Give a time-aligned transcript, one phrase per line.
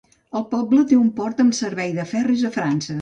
[0.37, 2.99] El poble té un port amb servei de ferris a França.